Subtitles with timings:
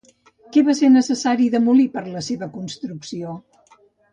[0.55, 3.37] Què va ser necessari demolir per a la seva construcció?